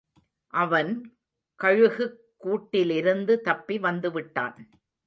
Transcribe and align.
அவன் 0.53 1.17
கழுகுக் 1.59 2.17
கூட்டிலிருந்து 2.43 3.41
தப்பி 3.41 3.77
வந்துவிட்டான். 3.79 4.57